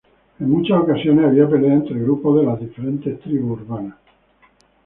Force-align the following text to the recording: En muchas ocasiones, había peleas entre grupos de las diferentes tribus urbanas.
En 0.39 0.49
muchas 0.49 0.79
ocasiones, 0.79 1.25
había 1.25 1.47
peleas 1.47 1.73
entre 1.83 1.99
grupos 2.01 2.39
de 2.39 2.43
las 2.47 2.59
diferentes 2.59 3.19
tribus 3.19 3.61
urbanas. 3.61 3.97